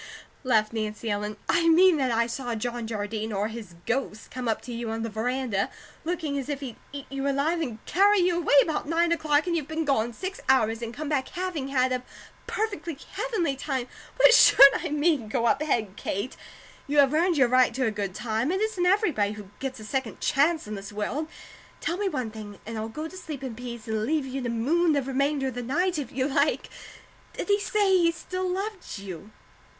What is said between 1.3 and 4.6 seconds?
"I mean that I saw John Jardine or his ghost come up